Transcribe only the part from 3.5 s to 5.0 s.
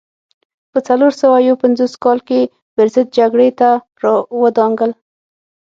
ته را ودانګل.